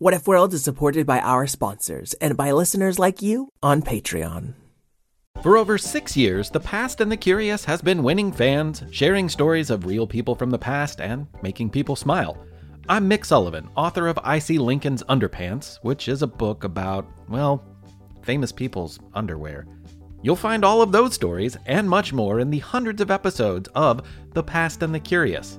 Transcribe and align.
What 0.00 0.14
If 0.14 0.28
World 0.28 0.54
is 0.54 0.62
supported 0.62 1.08
by 1.08 1.18
our 1.18 1.48
sponsors 1.48 2.14
and 2.20 2.36
by 2.36 2.52
listeners 2.52 3.00
like 3.00 3.20
you 3.20 3.48
on 3.64 3.82
Patreon. 3.82 4.54
For 5.42 5.56
over 5.56 5.76
six 5.76 6.16
years, 6.16 6.50
The 6.50 6.60
Past 6.60 7.00
and 7.00 7.10
the 7.10 7.16
Curious 7.16 7.64
has 7.64 7.82
been 7.82 8.04
winning 8.04 8.30
fans, 8.30 8.84
sharing 8.92 9.28
stories 9.28 9.70
of 9.70 9.86
real 9.86 10.06
people 10.06 10.36
from 10.36 10.50
the 10.50 10.58
past, 10.58 11.00
and 11.00 11.26
making 11.42 11.70
people 11.70 11.96
smile. 11.96 12.38
I'm 12.88 13.10
Mick 13.10 13.26
Sullivan, 13.26 13.68
author 13.76 14.06
of 14.06 14.20
I 14.22 14.38
See 14.38 14.56
Lincoln's 14.56 15.02
Underpants, 15.02 15.80
which 15.82 16.06
is 16.06 16.22
a 16.22 16.28
book 16.28 16.62
about, 16.62 17.04
well, 17.28 17.64
famous 18.22 18.52
people's 18.52 19.00
underwear. 19.14 19.66
You'll 20.22 20.36
find 20.36 20.64
all 20.64 20.80
of 20.80 20.92
those 20.92 21.14
stories 21.14 21.56
and 21.66 21.90
much 21.90 22.12
more 22.12 22.38
in 22.38 22.50
the 22.50 22.60
hundreds 22.60 23.00
of 23.00 23.10
episodes 23.10 23.68
of 23.74 24.06
The 24.32 24.44
Past 24.44 24.84
and 24.84 24.94
the 24.94 25.00
Curious. 25.00 25.58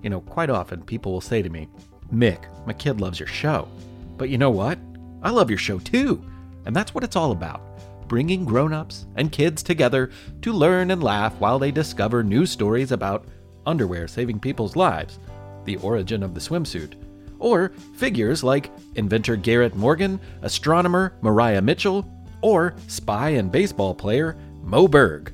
You 0.00 0.10
know, 0.10 0.20
quite 0.20 0.48
often 0.48 0.80
people 0.84 1.10
will 1.10 1.20
say 1.20 1.42
to 1.42 1.50
me, 1.50 1.68
Mick, 2.12 2.44
my 2.66 2.72
kid 2.72 3.00
loves 3.00 3.18
your 3.18 3.28
show. 3.28 3.68
But 4.16 4.28
you 4.28 4.38
know 4.38 4.50
what? 4.50 4.78
I 5.22 5.30
love 5.30 5.50
your 5.50 5.58
show 5.58 5.78
too. 5.78 6.24
And 6.66 6.74
that's 6.74 6.94
what 6.94 7.04
it's 7.04 7.16
all 7.16 7.32
about 7.32 7.62
bringing 8.10 8.44
grown 8.44 8.72
ups 8.72 9.06
and 9.14 9.30
kids 9.30 9.62
together 9.62 10.10
to 10.42 10.52
learn 10.52 10.90
and 10.90 11.00
laugh 11.00 11.32
while 11.38 11.60
they 11.60 11.70
discover 11.70 12.24
new 12.24 12.44
stories 12.44 12.90
about 12.90 13.24
underwear 13.66 14.08
saving 14.08 14.40
people's 14.40 14.74
lives, 14.74 15.20
the 15.64 15.76
origin 15.76 16.24
of 16.24 16.34
the 16.34 16.40
swimsuit, 16.40 16.94
or 17.38 17.68
figures 17.96 18.42
like 18.42 18.72
inventor 18.96 19.36
Garrett 19.36 19.76
Morgan, 19.76 20.18
astronomer 20.42 21.12
Maria 21.20 21.62
Mitchell, 21.62 22.04
or 22.42 22.74
spy 22.88 23.30
and 23.30 23.52
baseball 23.52 23.94
player 23.94 24.36
Moe 24.60 24.88
Berg. 24.88 25.32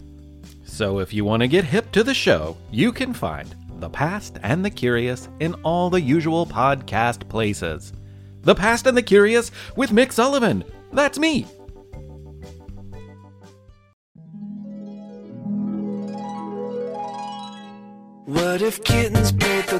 So 0.64 0.98
if 0.98 1.14
you 1.14 1.24
want 1.24 1.40
to 1.40 1.48
get 1.48 1.64
hip 1.64 1.90
to 1.92 2.04
the 2.04 2.12
show, 2.12 2.58
you 2.70 2.92
can 2.92 3.14
find 3.14 3.54
The 3.78 3.90
Past 3.90 4.38
and 4.42 4.64
the 4.64 4.70
Curious 4.70 5.28
in 5.38 5.52
all 5.62 5.90
the 5.90 6.00
usual 6.00 6.46
podcast 6.46 7.28
places. 7.28 7.92
The 8.40 8.54
Past 8.54 8.86
and 8.86 8.96
the 8.96 9.02
Curious 9.02 9.50
with 9.76 9.90
Mick 9.90 10.12
Sullivan. 10.12 10.64
That's 10.92 11.18
me. 11.18 11.42
What 18.24 18.62
if 18.62 18.82
kittens 18.82 19.30
played 19.32 19.66
the 19.66 19.78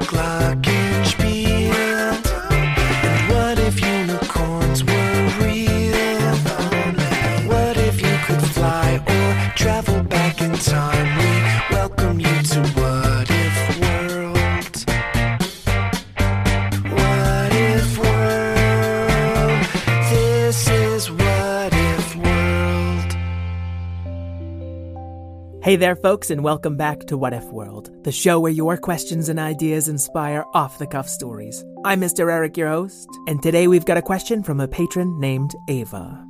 Hey 25.67 25.75
there, 25.75 25.97
folks, 25.97 26.31
and 26.31 26.45
welcome 26.45 26.77
back 26.77 27.01
to 27.07 27.19
What 27.19 27.33
If 27.33 27.43
World, 27.47 27.91
the 28.05 28.13
show 28.13 28.39
where 28.39 28.53
your 28.53 28.77
questions 28.77 29.29
and 29.29 29.41
ideas 29.41 29.89
inspire 29.89 30.45
off 30.55 30.79
the 30.79 30.87
cuff 30.87 31.09
stories. 31.09 31.65
I'm 31.85 32.01
Mr. 32.01 32.31
Eric, 32.33 32.57
your 32.57 32.69
host, 32.69 33.09
and 33.27 33.43
today 33.43 33.67
we've 33.67 33.85
got 33.85 33.97
a 33.97 34.01
question 34.01 34.45
from 34.45 34.61
a 34.61 34.69
patron 34.69 35.19
named 35.19 35.57
Ava. 35.67 36.25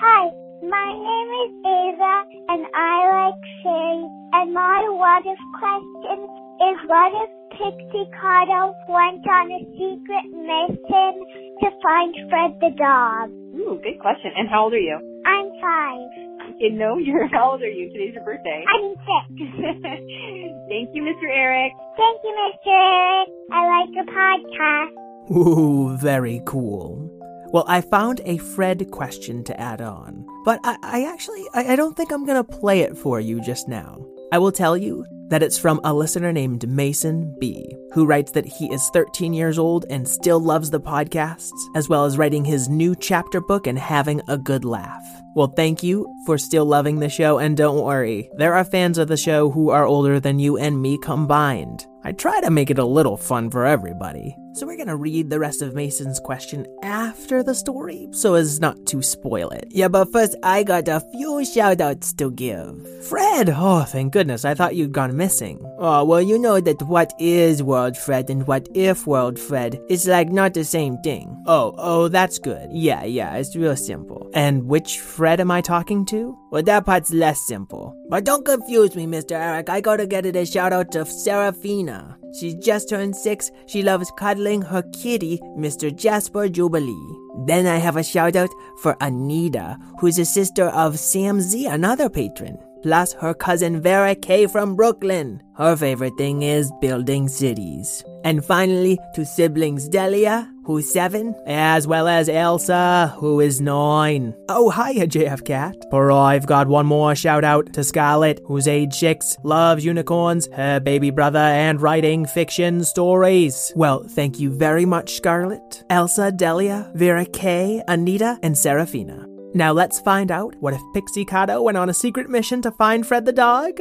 Hi, 0.00 0.30
my 0.62 0.88
name 0.88 1.30
is 1.44 1.52
Ava, 1.68 2.14
and 2.48 2.64
I 2.74 3.28
like 3.28 3.42
fairies. 3.62 4.08
And 4.32 4.54
my 4.54 4.80
what 4.96 5.20
if 5.26 5.38
question 5.60 6.24
is 6.64 6.78
what 6.88 7.12
if 7.12 7.30
Pixicato 7.60 8.72
went 8.88 9.20
on 9.28 9.52
a 9.52 9.60
secret 9.76 10.32
mission 10.32 11.12
to 11.60 11.68
find 11.84 12.16
Fred 12.30 12.56
the 12.62 12.72
dog? 12.78 13.28
Ooh, 13.52 13.78
good 13.84 14.00
question. 14.00 14.32
And 14.34 14.48
how 14.48 14.64
old 14.64 14.72
are 14.72 14.78
you? 14.78 14.96
I'm 15.26 15.52
five. 15.60 16.27
You 16.58 16.72
know, 16.72 16.98
you're 17.04 17.26
how 17.28 17.52
old 17.52 17.62
are 17.62 17.68
you? 17.68 17.90
Today's 17.90 18.14
your 18.14 18.24
birthday. 18.24 18.64
I'm 18.68 18.94
six. 18.96 19.50
Thank 20.68 20.90
you, 20.94 21.02
Mr. 21.02 21.28
Eric. 21.30 21.72
Thank 21.96 22.20
you, 22.24 22.34
Mr. 22.36 22.72
Eric. 22.72 23.28
I 23.52 23.84
like 23.84 23.90
the 23.94 24.12
podcast. 24.12 25.36
Ooh, 25.36 25.96
very 25.96 26.42
cool. 26.46 27.14
Well, 27.50 27.64
I 27.66 27.80
found 27.80 28.20
a 28.24 28.36
Fred 28.38 28.90
question 28.90 29.42
to 29.44 29.58
add 29.58 29.80
on, 29.80 30.26
but 30.44 30.60
I, 30.64 30.76
I 30.82 31.04
actually 31.04 31.42
I, 31.54 31.72
I 31.72 31.76
don't 31.76 31.96
think 31.96 32.12
I'm 32.12 32.26
gonna 32.26 32.44
play 32.44 32.80
it 32.80 32.96
for 32.96 33.20
you 33.20 33.40
just 33.40 33.68
now. 33.68 34.04
I 34.32 34.38
will 34.38 34.52
tell 34.52 34.76
you 34.76 35.06
that 35.28 35.42
it's 35.42 35.58
from 35.58 35.80
a 35.84 35.92
listener 35.92 36.32
named 36.32 36.68
Mason 36.68 37.34
B, 37.38 37.74
who 37.92 38.06
writes 38.06 38.32
that 38.32 38.46
he 38.46 38.66
is 38.72 38.88
13 38.90 39.32
years 39.32 39.58
old 39.58 39.84
and 39.90 40.08
still 40.08 40.40
loves 40.40 40.70
the 40.70 40.80
podcasts, 40.80 41.52
as 41.74 41.88
well 41.88 42.04
as 42.04 42.18
writing 42.18 42.44
his 42.44 42.68
new 42.68 42.94
chapter 42.94 43.40
book 43.40 43.66
and 43.66 43.78
having 43.78 44.20
a 44.28 44.38
good 44.38 44.64
laugh. 44.64 45.04
Well, 45.34 45.52
thank 45.54 45.82
you 45.82 46.12
for 46.26 46.38
still 46.38 46.64
loving 46.64 46.98
the 46.98 47.08
show, 47.08 47.38
and 47.38 47.56
don't 47.56 47.84
worry, 47.84 48.30
there 48.36 48.54
are 48.54 48.64
fans 48.64 48.98
of 48.98 49.08
the 49.08 49.16
show 49.16 49.50
who 49.50 49.70
are 49.70 49.86
older 49.86 50.18
than 50.18 50.38
you 50.38 50.56
and 50.56 50.80
me 50.80 50.98
combined. 50.98 51.86
I 52.04 52.12
try 52.12 52.40
to 52.40 52.50
make 52.50 52.70
it 52.70 52.78
a 52.78 52.84
little 52.84 53.16
fun 53.16 53.50
for 53.50 53.66
everybody. 53.66 54.36
So 54.54 54.66
we're 54.66 54.76
gonna 54.76 54.96
read 54.96 55.30
the 55.30 55.38
rest 55.38 55.62
of 55.62 55.74
Mason's 55.74 56.18
question 56.18 56.66
after 56.82 57.42
the 57.42 57.54
story, 57.54 58.08
so 58.12 58.34
as 58.34 58.60
not 58.60 58.86
to 58.86 59.02
spoil 59.02 59.50
it. 59.50 59.68
Yeah, 59.70 59.88
but 59.88 60.10
first 60.12 60.36
I 60.42 60.62
got 60.62 60.88
a 60.88 61.00
few 61.12 61.42
shoutouts 61.44 62.16
to 62.16 62.30
give. 62.30 63.04
Fred! 63.04 63.50
Oh, 63.54 63.84
thank 63.84 64.12
goodness, 64.12 64.44
I 64.44 64.54
thought 64.54 64.74
you'd 64.74 64.92
gone 64.92 65.16
missing. 65.16 65.60
Oh, 65.78 66.04
well, 66.04 66.22
you 66.22 66.38
know 66.38 66.60
that 66.60 66.82
what 66.82 67.12
is 67.18 67.62
World 67.62 67.96
Fred 67.96 68.30
and 68.30 68.46
what 68.46 68.68
if 68.74 69.06
World 69.06 69.38
Fred 69.38 69.80
is 69.88 70.08
like 70.08 70.30
not 70.30 70.54
the 70.54 70.64
same 70.64 70.98
thing. 70.98 71.42
Oh, 71.46 71.74
oh, 71.78 72.08
that's 72.08 72.38
good. 72.38 72.68
Yeah, 72.72 73.04
yeah, 73.04 73.36
it's 73.36 73.54
real 73.54 73.76
simple. 73.76 74.30
And 74.34 74.66
which 74.66 74.98
Fred 74.98 75.40
am 75.40 75.50
I 75.50 75.60
talking 75.60 76.04
to? 76.06 76.36
Well, 76.50 76.62
that 76.64 76.86
part's 76.86 77.12
less 77.12 77.40
simple. 77.46 77.94
But 78.08 78.24
don't 78.24 78.44
confuse 78.44 78.96
me, 78.96 79.06
Mr. 79.06 79.32
Eric. 79.32 79.68
I 79.68 79.80
gotta 79.80 80.06
get 80.06 80.26
it 80.26 80.36
a 80.36 80.44
shout 80.46 80.72
out 80.72 80.92
to 80.92 81.04
Serafina. 81.04 82.18
She 82.32 82.54
just 82.54 82.88
turned 82.88 83.16
six. 83.16 83.50
She 83.66 83.82
loves 83.82 84.10
cuddling 84.18 84.62
her 84.62 84.82
kitty, 84.92 85.38
Mr. 85.56 85.94
Jasper 85.94 86.48
Jubilee. 86.48 87.16
Then 87.46 87.66
I 87.66 87.76
have 87.76 87.96
a 87.96 88.02
shout 88.02 88.36
out 88.36 88.50
for 88.82 88.96
Anita, 89.00 89.78
who's 90.00 90.18
a 90.18 90.24
sister 90.24 90.66
of 90.68 90.98
Sam 90.98 91.40
Z, 91.40 91.66
another 91.66 92.08
patron. 92.08 92.58
Plus 92.82 93.12
her 93.14 93.34
cousin 93.34 93.80
Vera 93.80 94.14
K 94.14 94.46
from 94.46 94.76
Brooklyn. 94.76 95.42
Her 95.56 95.76
favorite 95.76 96.16
thing 96.16 96.42
is 96.42 96.70
building 96.80 97.28
cities. 97.28 98.04
And 98.24 98.44
finally, 98.44 98.98
to 99.14 99.24
siblings 99.24 99.88
Delia, 99.88 100.48
who's 100.64 100.90
seven, 100.90 101.34
as 101.46 101.86
well 101.86 102.06
as 102.06 102.28
Elsa, 102.28 103.14
who 103.18 103.40
is 103.40 103.60
nine. 103.60 104.34
Oh, 104.48 104.70
hiya, 104.70 105.06
JF 105.08 105.44
Cat. 105.44 105.76
For 105.90 106.12
I've 106.12 106.46
got 106.46 106.68
one 106.68 106.86
more 106.86 107.14
shout 107.14 107.42
out 107.42 107.72
to 107.72 107.82
Scarlett, 107.82 108.40
who's 108.46 108.68
age 108.68 108.94
six, 108.94 109.36
loves 109.42 109.84
unicorns, 109.84 110.48
her 110.52 110.78
baby 110.78 111.10
brother, 111.10 111.38
and 111.38 111.80
writing 111.80 112.26
fiction 112.26 112.84
stories. 112.84 113.72
Well, 113.74 114.04
thank 114.08 114.38
you 114.38 114.50
very 114.50 114.84
much, 114.84 115.14
Scarlett, 115.16 115.84
Elsa, 115.90 116.30
Delia, 116.30 116.90
Vera 116.94 117.24
K, 117.24 117.82
Anita, 117.88 118.38
and 118.42 118.56
Serafina. 118.56 119.27
Now 119.54 119.72
let's 119.72 120.00
find 120.00 120.30
out 120.30 120.54
what 120.60 120.74
if 120.74 120.80
Pixicato 120.94 121.62
went 121.62 121.78
on 121.78 121.88
a 121.88 121.94
secret 121.94 122.28
mission 122.28 122.60
to 122.62 122.70
find 122.72 123.06
Fred 123.06 123.24
the 123.24 123.32
dog? 123.32 123.80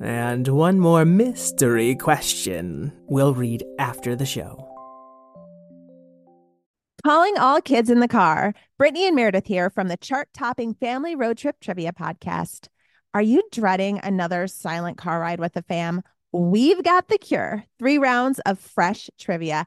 And 0.00 0.48
one 0.48 0.80
more 0.80 1.04
mystery 1.04 1.94
question 1.94 2.92
we'll 3.06 3.34
read 3.34 3.62
after 3.78 4.16
the 4.16 4.26
show. 4.26 4.68
Calling 7.04 7.36
all 7.36 7.60
kids 7.60 7.90
in 7.90 8.00
the 8.00 8.08
car. 8.08 8.54
Brittany 8.78 9.06
and 9.06 9.16
Meredith 9.16 9.46
here 9.46 9.68
from 9.68 9.88
the 9.88 9.96
chart 9.96 10.28
topping 10.32 10.72
Family 10.72 11.14
Road 11.14 11.36
Trip 11.36 11.56
Trivia 11.60 11.92
Podcast. 11.92 12.68
Are 13.12 13.22
you 13.22 13.42
dreading 13.52 14.00
another 14.02 14.46
silent 14.46 14.96
car 14.96 15.20
ride 15.20 15.40
with 15.40 15.52
the 15.52 15.62
fam? 15.62 16.02
We've 16.32 16.82
got 16.82 17.08
the 17.08 17.18
cure. 17.18 17.64
Three 17.78 17.98
rounds 17.98 18.38
of 18.46 18.58
fresh 18.58 19.10
trivia 19.18 19.66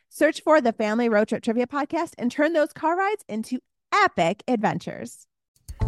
Search 0.13 0.41
for 0.41 0.59
the 0.59 0.73
Family 0.73 1.07
Road 1.07 1.29
Trip 1.29 1.41
Trivia 1.41 1.67
Podcast 1.67 2.15
and 2.17 2.29
turn 2.29 2.51
those 2.51 2.73
car 2.73 2.97
rides 2.97 3.23
into 3.29 3.59
epic 3.93 4.43
adventures. 4.45 5.25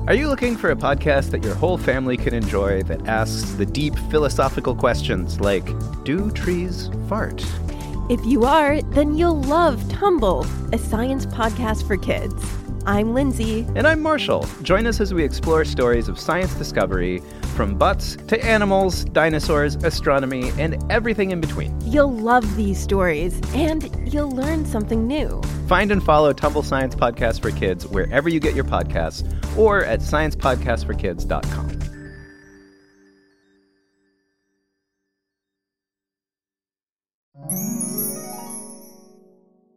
Are 0.08 0.14
you 0.14 0.30
looking 0.30 0.56
for 0.56 0.72
a 0.72 0.78
podcast 0.78 1.32
that 1.32 1.44
your 1.44 1.56
whole 1.56 1.78
family 1.78 2.16
can 2.16 2.34
enjoy 2.34 2.84
that 2.84 3.06
asks 3.06 3.52
the 3.56 3.66
deep 3.66 3.94
philosophical 4.10 4.76
questions 4.76 5.42
like 5.42 5.66
Do 6.06 6.32
trees 6.32 6.90
fart? 7.10 7.46
If 8.10 8.26
you 8.26 8.46
are, 8.46 8.82
then 8.82 9.18
you'll 9.18 9.42
love 9.42 9.90
Tumble, 9.90 10.48
a 10.72 10.78
science 10.78 11.26
podcast 11.26 11.86
for 11.86 11.98
kids. 11.98 12.34
I'm 12.86 13.14
Lindsay. 13.14 13.68
And 13.76 13.86
I'm 13.86 14.02
Marshall. 14.02 14.48
Join 14.62 14.88
us 14.88 15.02
as 15.02 15.14
we 15.14 15.26
explore 15.26 15.66
stories 15.66 16.08
of 16.08 16.18
science 16.18 16.54
discovery 16.54 17.22
from 17.54 17.78
butts 17.78 18.18
to 18.28 18.44
animals, 18.44 19.06
dinosaurs, 19.06 19.76
astronomy, 19.76 20.52
and 20.58 20.84
everything 20.92 21.32
in 21.32 21.40
between. 21.40 21.80
You'll 21.82 22.12
love 22.12 22.56
these 22.56 22.80
stories 22.80 23.40
and 23.54 23.90
you'll 24.12 24.32
learn 24.32 24.66
something 24.66 25.08
new. 25.08 25.42
Find 25.68 25.92
and 25.92 26.04
follow 26.04 26.34
Tumble 26.34 26.64
Science 26.64 26.96
Podcast 26.96 27.42
for 27.42 27.52
Kids 27.52 27.88
wherever 27.88 28.30
you 28.30 28.40
get 28.40 28.56
your 28.56 28.66
podcasts 28.66 29.24
or 29.58 29.84
at 29.86 30.00
sciencepodcastforkids.com. 30.00 31.74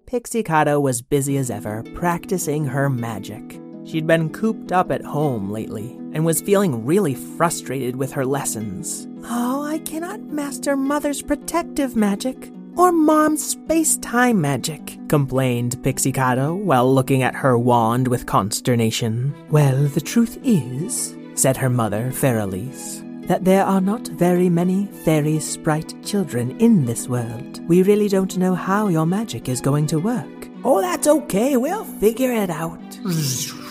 Pixie 0.06 0.44
was 0.80 1.02
busy 1.02 1.36
as 1.36 1.50
ever, 1.50 1.82
practicing 1.94 2.64
her 2.64 2.88
magic. 2.88 3.60
She'd 3.86 4.06
been 4.06 4.30
cooped 4.30 4.72
up 4.72 4.90
at 4.90 5.04
home 5.04 5.48
lately 5.50 5.92
and 6.12 6.24
was 6.24 6.40
feeling 6.40 6.84
really 6.84 7.14
frustrated 7.14 7.94
with 7.94 8.10
her 8.12 8.26
lessons. 8.26 9.06
Oh, 9.24 9.62
I 9.62 9.78
cannot 9.78 10.20
master 10.22 10.76
Mother's 10.76 11.22
protective 11.22 11.94
magic 11.94 12.50
or 12.76 12.90
Mom's 12.90 13.46
space 13.46 13.96
time 13.98 14.40
magic, 14.40 14.98
complained 15.08 15.78
Pixicato 15.82 16.56
while 16.56 16.92
looking 16.92 17.22
at 17.22 17.34
her 17.34 17.56
wand 17.56 18.08
with 18.08 18.26
consternation. 18.26 19.32
Well, 19.50 19.84
the 19.84 20.00
truth 20.00 20.38
is, 20.42 21.16
said 21.34 21.56
her 21.56 21.70
mother, 21.70 22.10
Fairelise, 22.10 23.02
that 23.28 23.44
there 23.44 23.64
are 23.64 23.80
not 23.80 24.08
very 24.08 24.48
many 24.48 24.86
fairy 25.04 25.38
sprite 25.38 25.94
children 26.04 26.58
in 26.60 26.84
this 26.84 27.08
world. 27.08 27.66
We 27.68 27.82
really 27.82 28.08
don't 28.08 28.36
know 28.36 28.54
how 28.54 28.88
your 28.88 29.06
magic 29.06 29.48
is 29.48 29.60
going 29.60 29.86
to 29.88 30.00
work. 30.00 30.48
Oh, 30.64 30.80
that's 30.80 31.06
okay. 31.06 31.56
We'll 31.56 31.84
figure 31.84 32.32
it 32.32 32.50
out. 32.50 32.80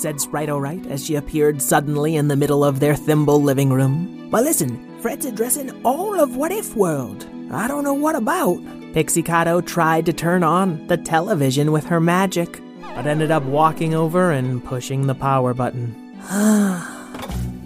said 0.00 0.20
Sprite 0.20 0.48
Alright 0.48 0.86
as 0.86 1.04
she 1.04 1.16
appeared 1.16 1.60
suddenly 1.60 2.16
in 2.16 2.26
the 2.26 2.36
middle 2.36 2.64
of 2.64 2.80
their 2.80 2.96
thimble 2.96 3.42
living 3.42 3.70
room. 3.70 4.28
But 4.30 4.44
listen, 4.44 4.98
Fred's 5.00 5.26
addressing 5.26 5.84
all 5.84 6.18
of 6.18 6.36
What 6.36 6.52
If 6.52 6.74
World. 6.74 7.26
I 7.52 7.68
don't 7.68 7.84
know 7.84 7.94
what 7.94 8.16
about. 8.16 8.58
Pixicato 8.94 9.64
tried 9.64 10.06
to 10.06 10.12
turn 10.12 10.42
on 10.42 10.86
the 10.86 10.96
television 10.96 11.70
with 11.70 11.84
her 11.86 12.00
magic, 12.00 12.60
but 12.94 13.06
ended 13.06 13.30
up 13.30 13.42
walking 13.42 13.94
over 13.94 14.30
and 14.30 14.64
pushing 14.64 15.06
the 15.06 15.14
power 15.14 15.54
button. 15.54 15.94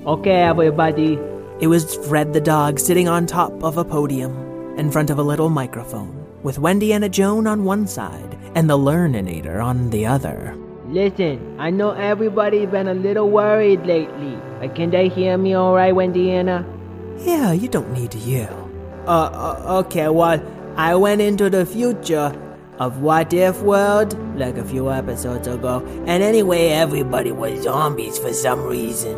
Okay, 0.06 0.42
everybody. 0.42 1.18
It 1.60 1.68
was 1.68 1.96
Fred 2.08 2.34
the 2.34 2.40
dog 2.40 2.78
sitting 2.78 3.08
on 3.08 3.24
top 3.24 3.64
of 3.64 3.78
a 3.78 3.84
podium 3.86 4.78
in 4.78 4.90
front 4.90 5.08
of 5.08 5.18
a 5.18 5.22
little 5.22 5.48
microphone, 5.48 6.26
with 6.42 6.58
Wendy 6.58 6.92
and 6.92 7.04
a 7.04 7.08
Joan 7.08 7.46
on 7.46 7.64
one 7.64 7.86
side 7.86 8.36
and 8.54 8.68
the 8.68 8.76
Learninator 8.76 9.64
on 9.64 9.88
the 9.88 10.04
other. 10.04 10.54
Listen, 10.94 11.56
I 11.58 11.70
know 11.70 11.90
everybody's 11.90 12.68
been 12.68 12.86
a 12.86 12.94
little 12.94 13.28
worried 13.28 13.84
lately. 13.84 14.36
Uh, 14.62 14.68
can 14.76 14.90
they 14.90 15.08
hear 15.08 15.36
me 15.36 15.52
all 15.54 15.74
right, 15.74 15.92
Wendiana? 15.92 16.64
Yeah, 17.18 17.50
you 17.50 17.66
don't 17.66 17.92
need 17.92 18.12
to 18.12 18.18
yell. 18.18 18.70
Uh, 19.04 19.26
uh, 19.34 19.82
okay, 19.82 20.08
well, 20.08 20.40
I 20.76 20.94
went 20.94 21.20
into 21.20 21.50
the 21.50 21.66
future 21.66 22.32
of 22.78 23.00
What 23.00 23.32
If 23.32 23.60
World 23.60 24.16
like 24.38 24.56
a 24.56 24.62
few 24.64 24.88
episodes 24.88 25.48
ago, 25.48 25.82
and 26.06 26.22
anyway, 26.22 26.68
everybody 26.68 27.32
was 27.32 27.64
zombies 27.64 28.16
for 28.16 28.32
some 28.32 28.62
reason. 28.62 29.16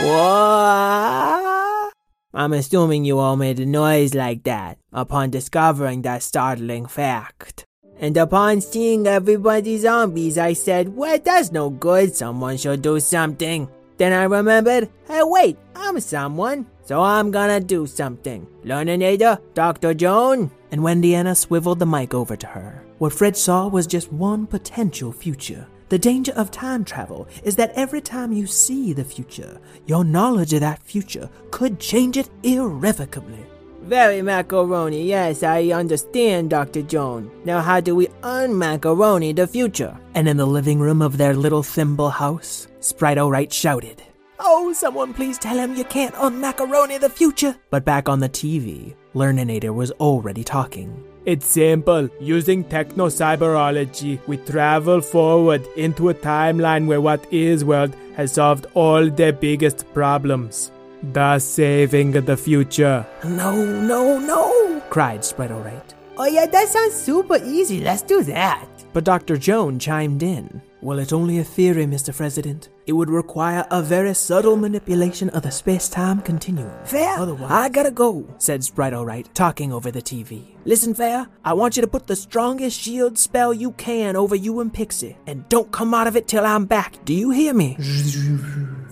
What? 0.00 1.92
I'm 2.34 2.52
assuming 2.52 3.04
you 3.04 3.20
all 3.20 3.36
made 3.36 3.60
a 3.60 3.66
noise 3.66 4.12
like 4.12 4.42
that 4.42 4.78
upon 4.92 5.30
discovering 5.30 6.02
that 6.02 6.24
startling 6.24 6.86
fact. 6.86 7.64
And 8.04 8.18
upon 8.18 8.60
seeing 8.60 9.06
everybody 9.06 9.78
zombies, 9.78 10.36
I 10.36 10.52
said, 10.52 10.94
well, 10.94 11.18
that's 11.24 11.52
no 11.52 11.70
good. 11.70 12.14
Someone 12.14 12.58
should 12.58 12.82
do 12.82 13.00
something. 13.00 13.66
Then 13.96 14.12
I 14.12 14.24
remembered, 14.24 14.90
hey, 15.08 15.22
wait, 15.22 15.56
I'm 15.74 15.98
someone. 16.00 16.66
So 16.84 17.00
I'm 17.00 17.30
gonna 17.30 17.60
do 17.60 17.86
something. 17.86 18.46
Learninator, 18.62 19.40
Dr. 19.54 19.94
Joan. 19.94 20.50
And 20.70 20.82
Wendiana 20.82 21.34
swiveled 21.34 21.78
the 21.78 21.86
mic 21.86 22.12
over 22.12 22.36
to 22.36 22.46
her. 22.46 22.84
What 22.98 23.14
Fred 23.14 23.38
saw 23.38 23.68
was 23.68 23.86
just 23.86 24.12
one 24.12 24.46
potential 24.46 25.10
future. 25.10 25.66
The 25.88 25.98
danger 25.98 26.32
of 26.32 26.50
time 26.50 26.84
travel 26.84 27.26
is 27.42 27.56
that 27.56 27.72
every 27.74 28.02
time 28.02 28.34
you 28.34 28.46
see 28.46 28.92
the 28.92 29.04
future, 29.04 29.58
your 29.86 30.04
knowledge 30.04 30.52
of 30.52 30.60
that 30.60 30.82
future 30.82 31.30
could 31.50 31.80
change 31.80 32.18
it 32.18 32.28
irrevocably. 32.42 33.46
Very 33.84 34.22
macaroni, 34.22 35.04
yes, 35.04 35.42
I 35.42 35.68
understand, 35.68 36.48
Dr. 36.48 36.80
Joan. 36.80 37.30
Now, 37.44 37.60
how 37.60 37.80
do 37.80 37.94
we 37.94 38.06
unmacaroni 38.22 39.36
the 39.36 39.46
future? 39.46 39.94
And 40.14 40.26
in 40.26 40.38
the 40.38 40.46
living 40.46 40.78
room 40.78 41.02
of 41.02 41.18
their 41.18 41.34
little 41.34 41.62
thimble 41.62 42.08
house, 42.08 42.66
Sprite 42.80 43.18
Wright 43.18 43.52
shouted, 43.52 44.02
Oh, 44.40 44.72
someone 44.72 45.12
please 45.12 45.36
tell 45.36 45.58
him 45.58 45.74
you 45.74 45.84
can't 45.84 46.14
unmacaroni 46.14 46.98
the 46.98 47.10
future. 47.10 47.56
But 47.68 47.84
back 47.84 48.08
on 48.08 48.20
the 48.20 48.28
TV, 48.30 48.94
Learninator 49.14 49.74
was 49.74 49.90
already 49.92 50.44
talking. 50.44 51.04
It's 51.26 51.44
simple. 51.46 52.08
Using 52.20 52.64
techno 52.64 53.08
cyberology, 53.08 54.18
we 54.26 54.38
travel 54.38 55.02
forward 55.02 55.62
into 55.76 56.08
a 56.08 56.14
timeline 56.14 56.86
where 56.86 57.02
What 57.02 57.26
If 57.30 57.62
World 57.64 57.94
has 58.16 58.32
solved 58.32 58.64
all 58.72 59.10
their 59.10 59.32
biggest 59.32 59.84
problems. 59.92 60.70
Thus 61.12 61.44
saving 61.44 62.16
of 62.16 62.26
the 62.26 62.36
future. 62.36 63.06
No, 63.24 63.64
no, 63.64 64.18
no, 64.18 64.80
cried 64.90 65.24
Sprite 65.24 65.50
Wright. 65.50 65.94
Oh, 66.16 66.26
yeah, 66.26 66.46
that 66.46 66.68
sounds 66.68 66.94
super 66.94 67.38
easy. 67.44 67.80
Let's 67.80 68.02
do 68.02 68.22
that. 68.24 68.68
But 68.92 69.04
Dr. 69.04 69.36
Joan 69.36 69.78
chimed 69.78 70.22
in. 70.22 70.62
Well, 70.80 70.98
it's 70.98 71.12
only 71.12 71.38
a 71.38 71.44
theory, 71.44 71.86
Mr. 71.86 72.14
President. 72.14 72.68
It 72.86 72.92
would 72.92 73.08
require 73.08 73.66
a 73.70 73.82
very 73.82 74.12
subtle 74.14 74.56
manipulation 74.56 75.30
of 75.30 75.42
the 75.42 75.50
space 75.50 75.88
time 75.88 76.20
continuum. 76.20 76.70
Fair? 76.84 77.18
Otherwise, 77.18 77.50
I 77.50 77.68
gotta 77.70 77.90
go, 77.90 78.26
said 78.36 78.62
Sprite 78.62 78.92
Alright, 78.92 79.34
talking 79.34 79.72
over 79.72 79.90
the 79.90 80.02
TV. 80.02 80.54
Listen, 80.66 80.92
Fair, 80.92 81.28
I 81.46 81.54
want 81.54 81.76
you 81.76 81.80
to 81.80 81.86
put 81.88 82.06
the 82.06 82.14
strongest 82.16 82.78
shield 82.78 83.16
spell 83.18 83.54
you 83.54 83.72
can 83.72 84.16
over 84.16 84.34
you 84.34 84.60
and 84.60 84.72
Pixie, 84.72 85.16
and 85.26 85.48
don't 85.48 85.72
come 85.72 85.94
out 85.94 86.06
of 86.06 86.14
it 86.14 86.28
till 86.28 86.44
I'm 86.44 86.66
back. 86.66 87.02
Do 87.06 87.14
you 87.14 87.30
hear 87.30 87.54
me? 87.54 87.76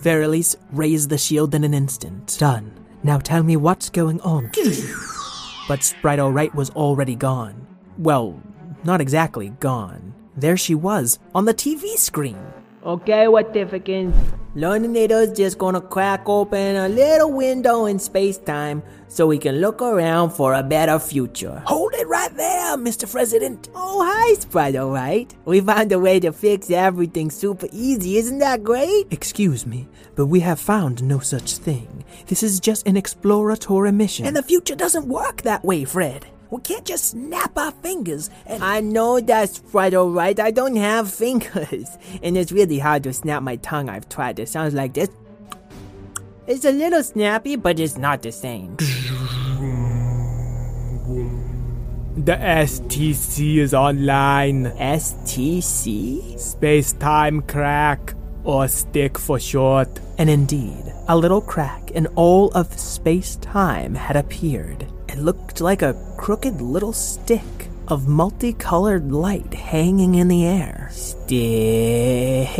Fairelise 0.01 0.55
raised 0.71 1.09
the 1.09 1.17
shield 1.19 1.53
in 1.53 1.63
an 1.63 1.75
instant. 1.75 2.35
Done. 2.39 2.71
Now 3.03 3.19
tell 3.19 3.43
me 3.43 3.57
what's 3.57 3.91
going 3.91 4.19
on. 4.21 4.49
but 5.67 5.83
Sprite 5.83 6.19
Alright 6.19 6.55
was 6.55 6.71
already 6.71 7.15
gone. 7.15 7.67
Well, 7.99 8.41
not 8.83 9.01
exactly 9.01 9.49
gone. 9.59 10.15
There 10.35 10.57
she 10.57 10.73
was, 10.73 11.19
on 11.35 11.45
the 11.45 11.53
TV 11.53 11.95
screen. 11.95 12.39
Okay, 12.85 13.29
what 13.29 13.53
difficult? 13.53 14.13
Learninator's 14.55 15.31
just 15.31 15.57
gonna 15.57 15.79
crack 15.79 16.27
open 16.27 16.75
a 16.75 16.89
little 16.89 17.31
window 17.31 17.85
in 17.85 17.97
space 17.97 18.37
time 18.37 18.83
so 19.07 19.25
we 19.25 19.37
can 19.37 19.61
look 19.61 19.81
around 19.81 20.31
for 20.31 20.53
a 20.53 20.61
better 20.61 20.99
future. 20.99 21.63
Hold 21.65 21.93
it 21.93 22.07
right 22.09 22.35
there, 22.35 22.75
Mr. 22.75 23.09
President. 23.09 23.69
Oh, 23.73 24.03
hi, 24.05 24.33
Sprite, 24.33 24.75
alright. 24.75 25.33
We 25.45 25.61
found 25.61 25.93
a 25.93 25.99
way 25.99 26.19
to 26.19 26.33
fix 26.33 26.69
everything 26.69 27.31
super 27.31 27.67
easy, 27.71 28.17
isn't 28.17 28.39
that 28.39 28.65
great? 28.65 29.07
Excuse 29.11 29.65
me, 29.65 29.87
but 30.15 30.25
we 30.25 30.41
have 30.41 30.59
found 30.59 31.01
no 31.03 31.19
such 31.19 31.55
thing. 31.55 32.03
This 32.27 32.43
is 32.43 32.59
just 32.59 32.85
an 32.85 32.97
exploratory 32.97 33.93
mission. 33.93 34.25
And 34.25 34.35
the 34.35 34.43
future 34.43 34.75
doesn't 34.75 35.07
work 35.07 35.43
that 35.43 35.63
way, 35.63 35.85
Fred. 35.85 36.25
We 36.53 36.61
can't 36.61 36.85
just 36.85 37.05
snap 37.05 37.57
our 37.57 37.71
fingers. 37.71 38.29
And 38.45 38.63
I 38.63 38.79
know 38.79 39.19
that's 39.19 39.59
right, 39.73 39.91
alright. 39.91 40.39
I 40.39 40.51
don't 40.51 40.75
have 40.75 41.11
fingers. 41.11 41.89
And 42.21 42.37
it's 42.37 42.51
really 42.51 42.77
hard 42.77 43.03
to 43.05 43.13
snap 43.13 43.41
my 43.41 43.55
tongue. 43.55 43.89
I've 43.89 44.07
tried. 44.07 44.37
It 44.37 44.49
sounds 44.49 44.75
like 44.75 44.93
this. 44.93 45.09
It's 46.45 46.63
a 46.63 46.71
little 46.71 47.01
snappy, 47.01 47.55
but 47.55 47.79
it's 47.79 47.97
not 47.97 48.21
the 48.21 48.31
same. 48.31 48.75
The 52.17 52.37
STC 52.37 53.57
is 53.57 53.73
online. 53.73 54.65
STC? 54.77 56.39
Space 56.39 56.93
Time 56.93 57.41
Crack, 57.41 58.13
or 58.43 58.67
Stick 58.67 59.17
for 59.17 59.39
short. 59.39 59.89
And 60.19 60.29
indeed, 60.29 60.85
a 61.07 61.17
little 61.17 61.41
crack 61.41 61.89
in 61.91 62.05
all 62.13 62.51
of 62.51 62.77
space 62.77 63.37
time 63.37 63.95
had 63.95 64.15
appeared. 64.15 64.92
It 65.13 65.19
looked 65.19 65.61
like 65.61 65.83
a 65.83 65.93
crooked 66.17 66.59
little 66.59 66.91
stick 66.91 67.69
of 67.87 68.07
multicolored 68.07 69.11
light 69.11 69.53
hanging 69.53 70.15
in 70.15 70.27
the 70.27 70.43
air. 70.43 70.89
Stick? 70.91 72.57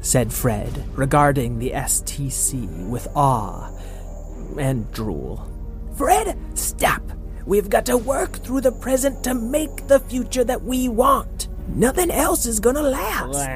said 0.00 0.32
Fred, 0.32 0.82
regarding 0.96 1.58
the 1.58 1.72
STC 1.72 2.88
with 2.88 3.06
awe 3.14 3.70
and 4.58 4.90
drool. 4.92 5.46
Fred, 5.94 6.38
stop! 6.54 7.02
We've 7.44 7.68
got 7.68 7.84
to 7.86 7.98
work 7.98 8.38
through 8.38 8.62
the 8.62 8.72
present 8.72 9.22
to 9.24 9.34
make 9.34 9.88
the 9.88 10.00
future 10.00 10.44
that 10.44 10.62
we 10.62 10.88
want. 10.88 11.48
Nothing 11.68 12.10
else 12.10 12.46
is 12.46 12.60
gonna 12.60 12.80
last. 12.80 13.46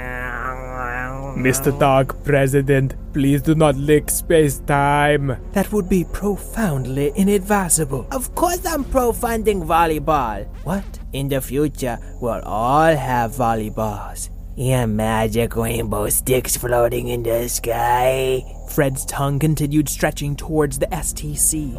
Mr. 1.35 1.77
Dog 1.79 2.15
President, 2.25 2.95
please 3.13 3.43
do 3.43 3.55
not 3.57 3.75
lick 3.75 4.09
space 4.09 4.61
time. 4.61 5.37
That 5.53 5.73
would 5.73 5.89
be 5.89 6.05
profoundly 6.05 7.13
inadvisable. 7.17 8.07
Of 8.13 8.35
course, 8.37 8.65
I'm 8.65 8.85
pro 8.85 9.13
funding 9.13 9.63
volleyball. 9.63 10.47
What? 10.63 10.85
In 11.13 11.29
the 11.29 11.41
future, 11.41 11.99
we'll 12.21 12.41
all 12.43 12.95
have 12.95 13.33
volleyballs. 13.33 14.31
And 14.57 14.97
magic 14.97 15.57
rainbow 15.57 16.09
sticks 16.11 16.57
floating 16.57 17.09
in 17.09 17.25
the 17.25 17.49
sky. 17.49 18.45
Fred's 18.69 19.05
tongue 19.05 19.41
continued 19.41 19.89
stretching 19.89 20.37
towards 20.37 20.79
the 20.79 20.87
STC. 20.87 21.75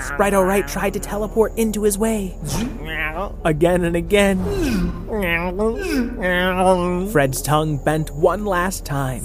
Sprite 0.00 0.34
Alright 0.34 0.68
tried 0.68 0.92
to 0.92 1.00
teleport 1.00 1.58
into 1.58 1.82
his 1.82 1.98
way. 1.98 2.38
Again 3.44 3.84
and 3.84 3.94
again. 3.96 4.38
Fred's 7.10 7.42
tongue 7.42 7.78
bent 7.78 8.10
one 8.10 8.44
last 8.44 8.84
time. 8.84 9.22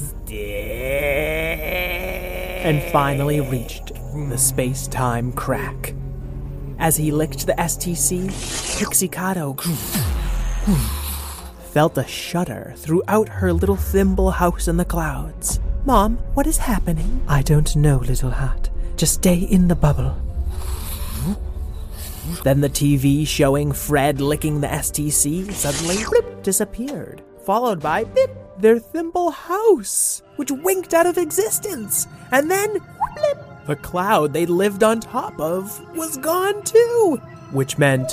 And 2.62 2.84
finally 2.92 3.42
reached 3.42 3.94
the 4.30 4.38
space 4.38 4.88
time 4.88 5.32
crack. 5.32 5.96
As 6.78 6.96
he 6.98 7.12
licked 7.12 7.48
the 7.48 7.54
STC, 7.54 8.28
Pixicato 8.78 9.60
felt 11.72 11.98
a 11.98 12.06
shudder 12.06 12.74
throughout 12.78 13.28
her 13.30 13.52
little 13.54 13.76
thimble 13.76 14.32
house 14.32 14.68
in 14.68 14.78
the 14.78 14.86
clouds. 14.86 15.60
Mom, 15.86 16.18
what 16.36 16.46
is 16.48 16.58
happening? 16.58 17.22
I 17.28 17.42
don't 17.42 17.76
know, 17.76 17.98
little 17.98 18.32
hat. 18.32 18.70
Just 18.98 19.16
stay 19.16 19.38
in 19.38 19.68
the 19.68 19.76
bubble. 19.76 20.16
Then 22.44 22.62
the 22.62 22.70
TV 22.70 23.28
showing 23.28 23.72
Fred 23.72 24.22
licking 24.22 24.62
the 24.62 24.68
STC 24.68 25.52
suddenly 25.52 26.04
blip, 26.06 26.44
disappeared, 26.44 27.24
followed 27.46 27.80
by 27.80 28.04
bip, 28.04 28.36
their 28.60 28.80
thimble 28.80 29.32
house, 29.32 30.22
which 30.36 30.52
winked 30.52 30.94
out 30.94 31.06
of 31.06 31.18
existence. 31.18 32.08
And 32.32 32.50
then 32.50 32.74
blip, 32.74 33.66
the 33.68 33.76
cloud 33.76 34.34
they 34.34 34.46
lived 34.46 34.84
on 34.84 35.00
top 35.00 35.40
of 35.40 35.80
was 35.96 36.18
gone 36.18 36.64
too, 36.64 37.22
which 37.52 37.78
meant 37.78 38.10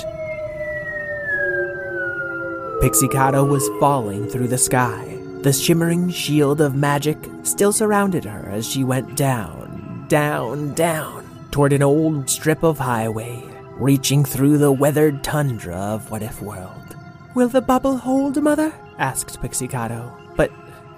Pixicato 2.82 3.49
was 3.49 3.66
falling 3.80 4.28
through 4.28 4.49
the 4.49 4.58
sky. 4.58 5.18
The 5.40 5.52
shimmering 5.52 6.11
shield 6.11 6.61
of 6.61 6.75
magic 6.75 7.16
still 7.42 7.73
surrounded 7.73 8.25
her 8.25 8.50
as 8.50 8.66
she 8.68 8.85
went 8.85 9.16
down, 9.16 10.04
down, 10.08 10.75
down 10.75 11.25
toward 11.50 11.73
an 11.73 11.82
old 11.82 12.28
strip 12.28 12.62
of 12.62 12.78
highway, 12.78 13.42
reaching 13.78 14.25
through 14.25 14.56
the 14.59 14.73
weathered 14.73 15.23
tundra 15.23 15.76
of 15.76 16.11
What 16.11 16.23
If 16.23 16.40
World. 16.40 16.97
Will 17.35 17.49
the 17.49 17.61
bubble 17.61 17.99
hold, 17.99 18.42
Mother? 18.42 18.73
asked 18.99 19.40
Pixicato. 19.40 20.11
But 20.35 20.50